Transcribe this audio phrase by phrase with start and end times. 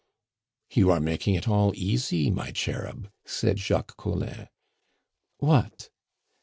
[0.73, 4.47] "You are making it all easy, my cherub!" said Jacques Collin.
[5.37, 5.91] "What?"